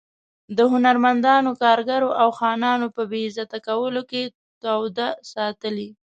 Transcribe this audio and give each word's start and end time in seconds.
د 0.57 0.59
هنرمندانو، 0.73 1.51
کارګرو 1.63 2.09
او 2.21 2.29
خانانو 2.39 2.87
په 2.95 3.01
بې 3.09 3.19
عزته 3.27 3.57
کولو 3.67 4.01
کې 4.09 4.21
توده 4.61 5.09
ساتلې. 5.33 5.89